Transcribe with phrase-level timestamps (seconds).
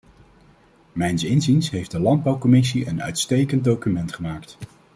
[0.91, 4.57] Mijns inziens heeft de landbouwcommissie een uitstekend document gemaakt.